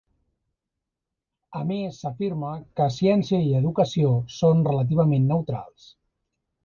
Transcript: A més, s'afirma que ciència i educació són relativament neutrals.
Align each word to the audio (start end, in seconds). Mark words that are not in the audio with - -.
A 1.59 1.61
més, 1.71 1.99
s'afirma 2.05 2.53
que 2.81 2.87
ciència 2.95 3.43
i 3.51 3.55
educació 3.61 4.15
són 4.39 4.65
relativament 4.73 5.29
neutrals. 5.35 5.91